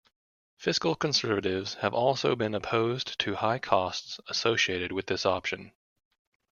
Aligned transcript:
Fiscal 0.57 0.95
conservatives 0.95 1.75
have 1.75 1.93
also 1.93 2.35
been 2.35 2.55
opposed 2.55 3.19
to 3.19 3.35
high 3.35 3.59
costs 3.59 4.19
associated 4.27 4.91
with 4.91 5.05
this 5.05 5.27
option. 5.27 5.73